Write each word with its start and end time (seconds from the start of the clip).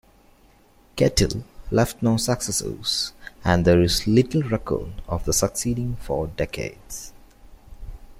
Ketill 0.95 1.43
left 1.69 2.01
no 2.01 2.17
successors 2.17 3.13
and 3.45 3.65
there 3.65 3.83
is 3.83 4.07
little 4.07 4.41
record 4.41 4.89
of 5.07 5.25
the 5.25 5.31
succeeding 5.31 5.95
four 5.97 6.25
decades. 6.25 7.13